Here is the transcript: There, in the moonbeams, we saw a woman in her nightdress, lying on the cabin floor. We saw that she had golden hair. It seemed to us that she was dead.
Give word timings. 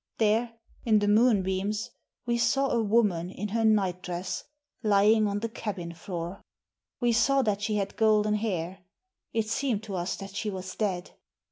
There, 0.17 0.55
in 0.83 0.97
the 0.97 1.07
moonbeams, 1.07 1.91
we 2.25 2.39
saw 2.39 2.69
a 2.71 2.81
woman 2.81 3.29
in 3.29 3.49
her 3.49 3.63
nightdress, 3.63 4.45
lying 4.81 5.27
on 5.27 5.41
the 5.41 5.47
cabin 5.47 5.93
floor. 5.93 6.41
We 6.99 7.11
saw 7.13 7.43
that 7.43 7.61
she 7.61 7.75
had 7.75 7.97
golden 7.97 8.33
hair. 8.33 8.79
It 9.31 9.47
seemed 9.47 9.83
to 9.83 9.93
us 9.95 10.15
that 10.15 10.33
she 10.35 10.49
was 10.49 10.75
dead. 10.75 11.11